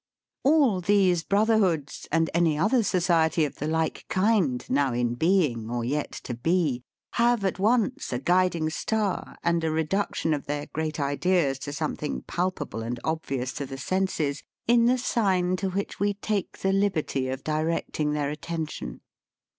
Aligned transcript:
All 0.43 0.81
these 0.81 1.21
Brotherhoods, 1.23 2.07
and 2.11 2.31
any 2.33 2.57
other 2.57 2.81
society 2.81 3.45
of 3.45 3.57
the 3.57 3.67
like 3.67 4.07
kind, 4.09 4.65
now 4.67 4.93
in 4.93 5.13
being 5.13 5.69
or 5.69 5.85
yet 5.85 6.09
to 6.23 6.33
be, 6.33 6.81
have 7.13 7.45
at 7.45 7.59
once 7.59 8.11
a 8.11 8.17
guiding 8.17 8.71
star, 8.71 9.37
and 9.43 9.63
a 9.63 9.69
reduction 9.69 10.33
of 10.33 10.47
their 10.47 10.65
great 10.73 10.99
ideas 10.99 11.59
to 11.59 11.71
something 11.71 12.23
palpable 12.23 12.81
and 12.81 12.99
obvious 13.03 13.53
to 13.53 13.67
the 13.67 13.77
senses, 13.77 14.41
in 14.67 14.85
the 14.85 14.97
sign 14.97 15.55
to 15.57 15.69
which 15.69 15.99
we 15.99 16.15
take 16.15 16.57
the 16.57 16.73
liberty 16.73 17.27
of 17.29 17.43
directing 17.43 18.13
their 18.13 18.31
attention. 18.31 19.01